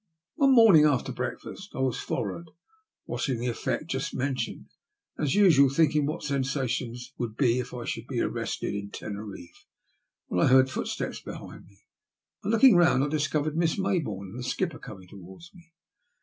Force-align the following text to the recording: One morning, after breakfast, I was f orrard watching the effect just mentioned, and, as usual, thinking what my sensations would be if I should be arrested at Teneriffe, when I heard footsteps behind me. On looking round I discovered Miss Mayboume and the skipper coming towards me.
One 0.33 0.53
morning, 0.55 0.83
after 0.83 1.11
breakfast, 1.11 1.75
I 1.75 1.79
was 1.81 1.95
f 1.97 2.09
orrard 2.09 2.49
watching 3.05 3.37
the 3.37 3.45
effect 3.45 3.85
just 3.85 4.15
mentioned, 4.15 4.65
and, 5.15 5.25
as 5.27 5.35
usual, 5.35 5.69
thinking 5.69 6.07
what 6.07 6.23
my 6.23 6.27
sensations 6.27 7.13
would 7.19 7.37
be 7.37 7.59
if 7.59 7.71
I 7.71 7.85
should 7.85 8.07
be 8.07 8.19
arrested 8.19 8.73
at 8.83 8.93
Teneriffe, 8.93 9.67
when 10.25 10.43
I 10.43 10.47
heard 10.49 10.71
footsteps 10.71 11.19
behind 11.21 11.67
me. 11.67 11.81
On 12.43 12.49
looking 12.49 12.75
round 12.75 13.03
I 13.03 13.09
discovered 13.09 13.55
Miss 13.55 13.77
Mayboume 13.77 14.29
and 14.31 14.39
the 14.39 14.43
skipper 14.43 14.79
coming 14.79 15.07
towards 15.07 15.53
me. 15.53 15.71